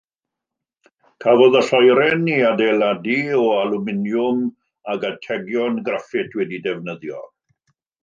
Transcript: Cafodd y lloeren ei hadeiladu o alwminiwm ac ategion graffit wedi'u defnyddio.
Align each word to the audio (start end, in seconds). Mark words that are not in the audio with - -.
Cafodd 1.25 1.57
y 1.59 1.61
lloeren 1.83 2.25
ei 2.31 2.39
hadeiladu 2.47 3.19
o 3.43 3.45
alwminiwm 3.59 4.43
ac 4.95 5.09
ategion 5.15 5.81
graffit 5.91 6.39
wedi'u 6.41 6.69
defnyddio. 6.69 7.25